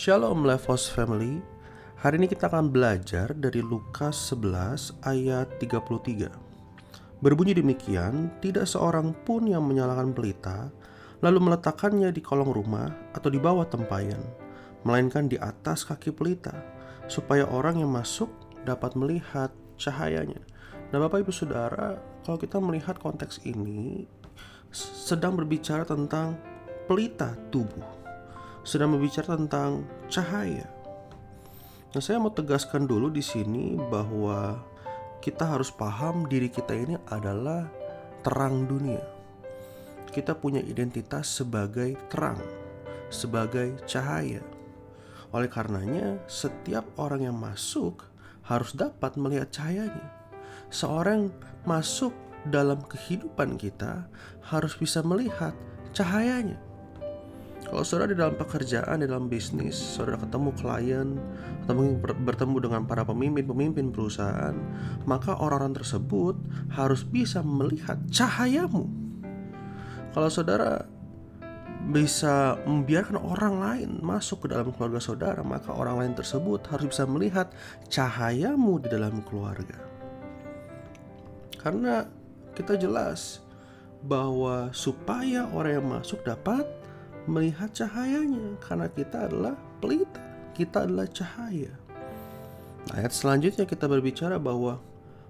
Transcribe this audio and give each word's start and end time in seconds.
Shalom 0.00 0.48
Levos 0.48 0.88
Family. 0.88 1.44
Hari 2.00 2.16
ini 2.16 2.24
kita 2.24 2.48
akan 2.48 2.72
belajar 2.72 3.36
dari 3.36 3.60
Lukas 3.60 4.32
11 4.32 4.96
ayat 5.04 5.60
33 5.60 7.20
Berbunyi 7.20 7.52
demikian, 7.52 8.32
tidak 8.40 8.64
seorang 8.64 9.12
pun 9.12 9.44
yang 9.44 9.60
menyalakan 9.60 10.16
pelita 10.16 10.72
Lalu 11.20 11.44
meletakkannya 11.44 12.16
di 12.16 12.24
kolong 12.24 12.48
rumah 12.48 12.88
atau 13.12 13.28
di 13.28 13.36
bawah 13.36 13.68
tempayan 13.68 14.24
Melainkan 14.88 15.28
di 15.28 15.36
atas 15.36 15.84
kaki 15.84 16.16
pelita 16.16 16.56
Supaya 17.04 17.44
orang 17.52 17.84
yang 17.84 17.92
masuk 17.92 18.32
dapat 18.64 18.96
melihat 18.96 19.52
cahayanya. 19.76 20.40
Nah 20.96 20.98
Bapak 21.04 21.28
Ibu 21.28 21.32
Saudara, 21.36 22.00
kalau 22.24 22.40
kita 22.40 22.56
melihat 22.56 22.96
konteks 22.96 23.44
ini 23.44 24.08
Sedang 24.72 25.36
berbicara 25.36 25.84
tentang 25.84 26.40
pelita 26.88 27.36
tubuh 27.52 27.99
sedang 28.60 28.96
berbicara 28.96 29.36
tentang 29.40 29.88
cahaya. 30.12 30.68
Nah, 31.90 32.02
saya 32.02 32.22
mau 32.22 32.30
tegaskan 32.30 32.86
dulu 32.86 33.10
di 33.10 33.24
sini 33.24 33.74
bahwa 33.74 34.62
kita 35.18 35.42
harus 35.42 35.74
paham 35.74 36.28
diri 36.30 36.46
kita 36.46 36.70
ini 36.70 36.94
adalah 37.10 37.66
terang 38.22 38.68
dunia. 38.68 39.02
Kita 40.10 40.38
punya 40.38 40.62
identitas 40.62 41.26
sebagai 41.30 41.98
terang, 42.06 42.38
sebagai 43.10 43.78
cahaya. 43.90 44.42
Oleh 45.30 45.46
karenanya, 45.50 46.18
setiap 46.26 46.86
orang 46.98 47.26
yang 47.30 47.36
masuk 47.38 48.06
harus 48.46 48.74
dapat 48.74 49.14
melihat 49.14 49.50
cahayanya. 49.50 50.10
Seorang 50.70 51.30
masuk 51.66 52.14
dalam 52.46 52.82
kehidupan 52.86 53.58
kita 53.58 54.06
harus 54.46 54.74
bisa 54.78 55.02
melihat 55.02 55.54
cahayanya 55.90 56.69
kalau 57.70 57.86
saudara 57.86 58.10
di 58.10 58.18
dalam 58.18 58.34
pekerjaan, 58.34 58.98
di 58.98 59.06
dalam 59.06 59.30
bisnis, 59.30 59.78
saudara 59.78 60.18
ketemu 60.18 60.50
klien, 60.58 61.08
atau 61.62 61.78
mungkin 61.78 62.02
bertemu 62.02 62.56
dengan 62.66 62.82
para 62.82 63.06
pemimpin-pemimpin 63.06 63.94
perusahaan, 63.94 64.58
maka 65.06 65.38
orang-orang 65.38 65.78
tersebut 65.78 66.34
harus 66.74 67.06
bisa 67.06 67.46
melihat 67.46 67.94
cahayamu. 68.10 68.90
Kalau 70.10 70.26
saudara 70.26 70.82
bisa 71.94 72.58
membiarkan 72.66 73.22
orang 73.22 73.54
lain 73.62 73.90
masuk 74.02 74.44
ke 74.44 74.46
dalam 74.50 74.74
keluarga 74.74 74.98
saudara, 74.98 75.46
maka 75.46 75.70
orang 75.70 76.02
lain 76.02 76.14
tersebut 76.18 76.66
harus 76.74 76.90
bisa 76.90 77.06
melihat 77.06 77.54
cahayamu 77.86 78.82
di 78.82 78.90
dalam 78.90 79.22
keluarga. 79.22 79.78
Karena 81.54 82.02
kita 82.58 82.74
jelas 82.74 83.38
bahwa 84.02 84.74
supaya 84.74 85.46
orang 85.54 85.72
yang 85.78 85.86
masuk 85.86 86.26
dapat 86.26 86.79
melihat 87.30 87.70
cahayanya 87.70 88.58
karena 88.58 88.90
kita 88.90 89.30
adalah 89.30 89.54
pelita, 89.78 90.18
kita 90.50 90.82
adalah 90.82 91.06
cahaya. 91.06 91.70
Ayat 92.90 93.14
selanjutnya 93.14 93.62
kita 93.70 93.86
berbicara 93.86 94.34
bahwa 94.42 94.82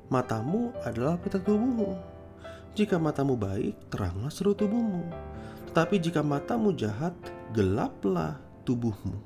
matamu 0.08 0.72
adalah 0.80 1.20
pelita 1.20 1.36
tubuhmu. 1.36 2.00
Jika 2.72 2.96
matamu 2.96 3.36
baik, 3.36 3.92
teranglah 3.92 4.32
seluruh 4.32 4.56
tubuhmu. 4.56 5.04
Tetapi 5.68 6.00
jika 6.00 6.24
matamu 6.24 6.72
jahat, 6.72 7.12
gelaplah 7.52 8.40
tubuhmu. 8.64 9.20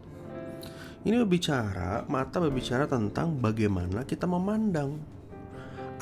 Ini 1.06 1.20
berbicara, 1.22 2.08
mata 2.10 2.42
berbicara 2.42 2.90
tentang 2.90 3.38
bagaimana 3.38 4.02
kita 4.02 4.26
memandang. 4.26 4.98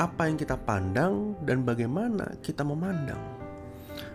Apa 0.00 0.31
yang 0.31 0.41
kita 0.41 0.56
pandang 0.56 1.37
dan 1.45 1.67
bagaimana 1.69 2.39
kita 2.41 2.65
memandang 2.65 3.41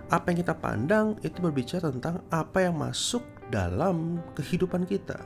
apa 0.07 0.31
yang 0.31 0.39
kita 0.39 0.55
pandang 0.55 1.19
itu 1.19 1.37
berbicara 1.43 1.91
tentang 1.91 2.23
apa 2.31 2.63
yang 2.63 2.79
masuk 2.79 3.23
dalam 3.51 4.23
kehidupan 4.39 4.87
kita, 4.87 5.19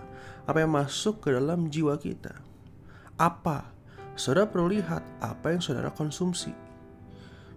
apa 0.50 0.58
yang 0.62 0.74
masuk 0.74 1.22
ke 1.22 1.30
dalam 1.34 1.70
jiwa 1.70 1.98
kita. 2.02 2.34
Apa? 3.18 3.70
Saudara 4.18 4.50
perlu 4.50 4.74
lihat 4.74 5.06
apa 5.22 5.54
yang 5.54 5.62
saudara 5.62 5.94
konsumsi. 5.94 6.54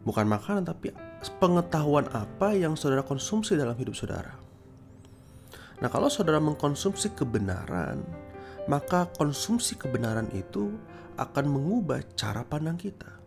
Bukan 0.05 0.29
makanan 0.29 0.69
tapi 0.69 0.93
pengetahuan 1.41 2.05
apa 2.13 2.53
yang 2.53 2.77
saudara 2.77 3.01
konsumsi 3.01 3.57
dalam 3.57 3.73
hidup 3.77 3.97
saudara. 3.97 4.37
Nah, 5.81 5.89
kalau 5.89 6.13
saudara 6.13 6.39
mengkonsumsi 6.39 7.17
kebenaran, 7.17 8.05
maka 8.69 9.09
konsumsi 9.17 9.77
kebenaran 9.81 10.29
itu 10.37 10.73
akan 11.17 11.45
mengubah 11.49 12.05
cara 12.15 12.45
pandang 12.45 12.77
kita. 12.77 13.24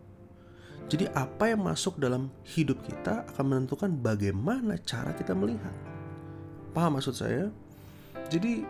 Jadi 0.88 1.04
apa 1.12 1.52
yang 1.52 1.68
masuk 1.68 2.00
dalam 2.00 2.32
hidup 2.48 2.80
kita 2.88 3.28
akan 3.36 3.46
menentukan 3.52 3.92
bagaimana 3.92 4.80
cara 4.88 5.12
kita 5.12 5.36
melihat. 5.36 5.76
Paham 6.72 6.96
maksud 6.96 7.12
saya? 7.12 7.52
Jadi 8.32 8.64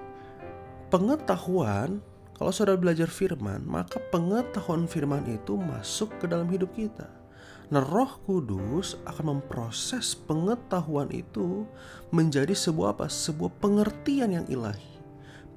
pengetahuan 0.90 2.02
kalau 2.38 2.54
saudara 2.54 2.78
belajar 2.78 3.10
firman, 3.10 3.66
maka 3.66 3.98
pengetahuan 4.14 4.86
firman 4.86 5.26
itu 5.26 5.58
masuk 5.58 6.22
ke 6.22 6.30
dalam 6.30 6.46
hidup 6.54 6.70
kita. 6.78 7.10
Nah, 7.68 7.82
Roh 7.82 8.22
Kudus 8.24 8.96
akan 9.04 9.42
memproses 9.42 10.14
pengetahuan 10.14 11.10
itu 11.10 11.66
menjadi 12.14 12.54
sebuah 12.54 12.94
apa? 12.94 13.10
Sebuah 13.10 13.58
pengertian 13.58 14.38
yang 14.38 14.46
ilahi. 14.48 15.02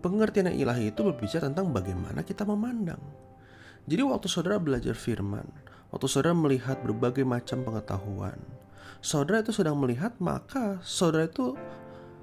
Pengertian 0.00 0.48
yang 0.50 0.66
ilahi 0.66 0.88
itu 0.88 1.04
berbicara 1.04 1.53
tentang 1.53 1.69
bagaimana 1.69 2.25
kita 2.25 2.48
memandang. 2.48 2.98
Jadi 3.84 4.00
waktu 4.00 4.27
saudara 4.27 4.56
belajar 4.56 4.97
firman, 4.97 5.44
Waktu 5.90 6.06
saudara 6.06 6.34
melihat 6.34 6.78
berbagai 6.82 7.26
macam 7.26 7.66
pengetahuan, 7.66 8.38
saudara 9.02 9.42
itu 9.42 9.50
sedang 9.50 9.74
melihat, 9.74 10.14
maka 10.22 10.78
saudara 10.86 11.26
itu 11.26 11.58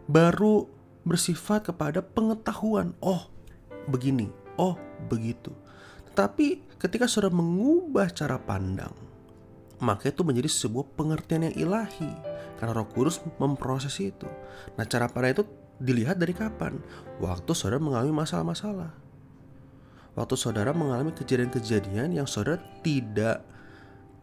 baru 0.08 0.72
bersifat 1.04 1.72
kepada 1.72 2.00
pengetahuan. 2.00 2.96
Oh, 3.04 3.28
begini. 3.92 4.32
Oh, 4.56 4.80
begitu. 5.12 5.52
Tetapi 6.12 6.80
ketika 6.80 7.06
saudara 7.06 7.36
mengubah 7.36 8.08
cara 8.10 8.40
pandang, 8.40 8.96
maka 9.78 10.10
itu 10.10 10.26
menjadi 10.26 10.50
sebuah 10.50 10.98
pengertian 10.98 11.52
yang 11.52 11.56
ilahi. 11.56 12.10
Karena 12.58 12.74
roh 12.74 12.90
kudus 12.90 13.22
memproses 13.38 13.94
itu. 14.02 14.26
Nah 14.74 14.86
cara 14.90 15.06
pandang 15.06 15.38
itu 15.38 15.44
dilihat 15.78 16.18
dari 16.18 16.34
kapan? 16.34 16.82
Waktu 17.22 17.54
saudara 17.54 17.78
mengalami 17.78 18.10
masalah-masalah. 18.10 18.90
Waktu 20.18 20.34
saudara 20.34 20.74
mengalami 20.74 21.14
kejadian-kejadian 21.14 22.18
yang 22.18 22.26
saudara 22.26 22.58
tidak 22.82 23.46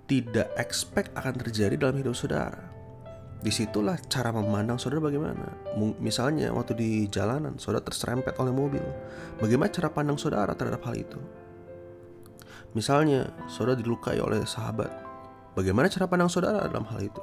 tidak 0.05 0.53
expect 0.61 1.13
akan 1.17 1.35
terjadi 1.41 1.81
dalam 1.81 1.97
hidup 1.97 2.13
saudara. 2.13 2.73
Di 3.45 3.53
situlah 3.53 4.01
cara 4.09 4.33
memandang 4.33 4.81
saudara 4.81 5.05
bagaimana. 5.05 5.77
Misalnya 6.01 6.49
waktu 6.53 6.73
di 6.77 6.91
jalanan 7.13 7.61
saudara 7.61 7.85
terserempet 7.85 8.41
oleh 8.41 8.53
mobil. 8.53 8.85
Bagaimana 9.37 9.69
cara 9.69 9.93
pandang 9.93 10.17
saudara 10.17 10.57
terhadap 10.57 10.81
hal 10.89 10.97
itu? 10.97 11.21
Misalnya 12.73 13.29
saudara 13.49 13.77
dilukai 13.77 14.17
oleh 14.17 14.45
sahabat. 14.49 14.89
Bagaimana 15.53 15.93
cara 15.93 16.09
pandang 16.09 16.33
saudara 16.33 16.65
dalam 16.65 16.89
hal 16.89 17.05
itu? 17.05 17.23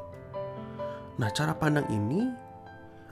Nah 1.18 1.30
cara 1.34 1.58
pandang 1.58 1.90
ini 1.90 2.30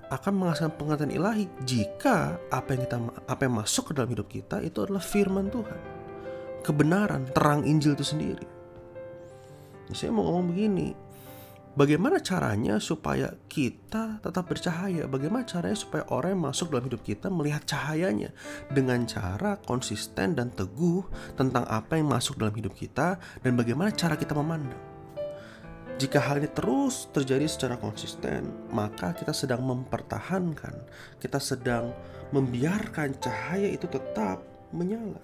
akan 0.10 0.34
menghasilkan 0.42 0.74
pengertian 0.78 1.14
ilahi 1.14 1.46
jika 1.66 2.42
apa 2.50 2.74
yang 2.74 2.82
kita 2.90 2.98
apa 3.30 3.42
yang 3.46 3.54
masuk 3.62 3.90
ke 3.90 3.92
dalam 3.94 4.10
hidup 4.10 4.28
kita 4.30 4.58
itu 4.66 4.82
adalah 4.82 5.02
firman 5.02 5.54
Tuhan. 5.54 5.82
Kebenaran, 6.66 7.30
terang 7.34 7.66
Injil 7.66 7.94
itu 7.94 8.06
sendiri. 8.06 8.59
Saya 9.90 10.14
mau 10.14 10.22
ngomong 10.30 10.54
begini, 10.54 10.94
bagaimana 11.74 12.22
caranya 12.22 12.78
supaya 12.78 13.34
kita 13.50 14.22
tetap 14.22 14.46
bercahaya? 14.46 15.10
Bagaimana 15.10 15.42
caranya 15.50 15.74
supaya 15.74 16.06
orang 16.14 16.38
yang 16.38 16.44
masuk 16.46 16.70
dalam 16.70 16.86
hidup 16.86 17.02
kita 17.02 17.28
melihat 17.34 17.66
cahayanya 17.66 18.30
dengan 18.70 19.10
cara 19.10 19.58
konsisten 19.58 20.38
dan 20.38 20.54
teguh 20.54 21.02
tentang 21.34 21.66
apa 21.66 21.98
yang 21.98 22.06
masuk 22.06 22.38
dalam 22.38 22.54
hidup 22.54 22.78
kita 22.78 23.18
dan 23.42 23.58
bagaimana 23.58 23.90
cara 23.90 24.14
kita 24.14 24.38
memandang? 24.38 24.78
Jika 26.00 26.22
hal 26.22 26.40
ini 26.40 26.48
terus 26.54 27.12
terjadi 27.12 27.44
secara 27.50 27.76
konsisten, 27.76 28.72
maka 28.72 29.12
kita 29.12 29.34
sedang 29.36 29.66
mempertahankan, 29.66 30.72
kita 31.20 31.42
sedang 31.44 31.92
membiarkan 32.30 33.20
cahaya 33.20 33.68
itu 33.68 33.84
tetap 33.90 34.40
menyala. 34.72 35.20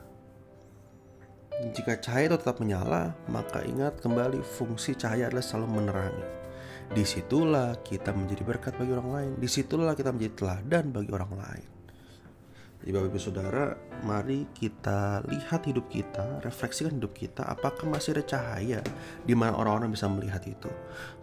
Jika 1.56 1.96
cahaya 2.04 2.28
itu 2.28 2.36
tetap 2.36 2.60
menyala, 2.60 3.16
maka 3.32 3.64
ingat 3.64 4.04
kembali 4.04 4.44
fungsi 4.44 4.92
cahaya 4.92 5.32
adalah 5.32 5.40
selalu 5.40 5.68
menerangi. 5.80 6.28
Di 6.92 7.08
situlah 7.08 7.80
kita 7.80 8.12
menjadi 8.12 8.44
berkat 8.44 8.76
bagi 8.76 8.92
orang 8.92 9.10
lain. 9.10 9.32
Di 9.40 9.48
situlah 9.48 9.96
kita 9.96 10.12
menjadi 10.12 10.34
teladan 10.36 10.92
bagi 10.92 11.12
orang 11.16 11.32
lain. 11.32 11.75
Jadi 12.86 13.02
Bapak 13.02 13.10
Ibu 13.10 13.18
Saudara, 13.18 13.74
mari 14.06 14.46
kita 14.54 15.26
lihat 15.26 15.66
hidup 15.66 15.90
kita, 15.90 16.38
refleksikan 16.46 17.02
hidup 17.02 17.18
kita, 17.18 17.42
apakah 17.42 17.90
masih 17.90 18.14
ada 18.14 18.22
cahaya 18.22 18.86
di 19.26 19.34
mana 19.34 19.58
orang-orang 19.58 19.90
bisa 19.90 20.06
melihat 20.06 20.46
itu. 20.46 20.70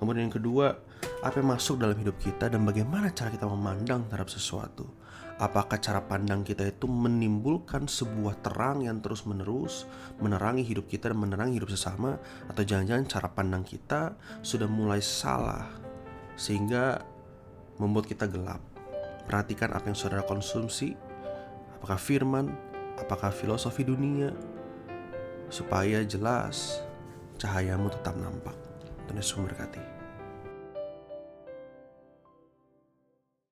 Kemudian 0.03 0.27
yang 0.27 0.35
kedua, 0.35 0.75
apa 1.23 1.39
yang 1.39 1.55
masuk 1.55 1.79
dalam 1.79 1.95
hidup 1.95 2.19
kita 2.19 2.51
dan 2.51 2.67
bagaimana 2.67 3.15
cara 3.15 3.31
kita 3.31 3.47
memandang 3.47 4.11
terhadap 4.11 4.27
sesuatu. 4.27 4.91
Apakah 5.39 5.79
cara 5.79 6.03
pandang 6.03 6.43
kita 6.43 6.67
itu 6.67 6.91
menimbulkan 6.91 7.87
sebuah 7.87 8.43
terang 8.43 8.83
yang 8.83 8.99
terus-menerus 8.99 9.87
menerangi 10.19 10.67
hidup 10.67 10.91
kita 10.91 11.15
dan 11.15 11.23
menerangi 11.23 11.63
hidup 11.63 11.71
sesama 11.71 12.19
atau 12.51 12.63
jangan-jangan 12.67 13.07
cara 13.07 13.31
pandang 13.31 13.63
kita 13.63 14.19
sudah 14.43 14.67
mulai 14.67 14.99
salah 14.99 15.71
sehingga 16.35 17.07
membuat 17.79 18.11
kita 18.11 18.27
gelap. 18.27 18.59
Perhatikan 19.31 19.71
apa 19.71 19.87
yang 19.87 19.95
saudara 19.95 20.27
konsumsi 20.27 21.12
apakah 21.83 21.99
firman, 21.99 22.55
apakah 22.95 23.35
filosofi 23.35 23.83
dunia, 23.83 24.31
supaya 25.51 26.07
jelas 26.07 26.79
cahayamu 27.43 27.91
tetap 27.91 28.15
nampak. 28.15 28.55
Tuhan 29.11 29.19
Yesus 29.19 29.35
memberkati. 29.35 30.02